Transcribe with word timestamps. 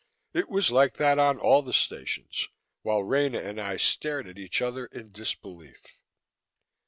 It 0.33 0.49
was 0.49 0.71
like 0.71 0.95
that 0.97 1.19
on 1.19 1.37
all 1.37 1.61
the 1.61 1.71
stations, 1.73 2.49
while 2.81 3.03
Rena 3.03 3.37
and 3.37 3.61
I 3.61 3.77
stared 3.77 4.25
at 4.27 4.39
each 4.39 4.59
other 4.59 4.87
in 4.87 5.11
disbelief. 5.11 5.79